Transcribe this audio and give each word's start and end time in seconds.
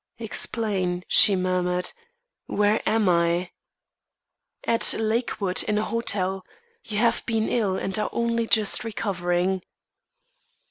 "Explain," 0.17 1.03
she 1.07 1.35
murmured. 1.35 1.91
"Where 2.47 2.81
am 2.89 3.07
I?" 3.07 3.51
"At 4.63 4.95
Lakewood, 4.95 5.61
in 5.61 5.77
a 5.77 5.83
hotel. 5.85 6.43
You 6.83 6.97
have 6.97 7.23
been 7.27 7.47
ill, 7.47 7.75
and 7.75 7.95
are 7.99 8.09
only 8.11 8.47
just 8.47 8.83
recovering." 8.83 9.61